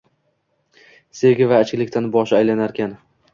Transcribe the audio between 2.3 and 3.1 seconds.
aylanarkan.